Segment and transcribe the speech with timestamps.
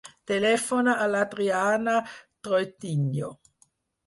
[0.29, 3.31] Telefona a l'Adriana Troitiño.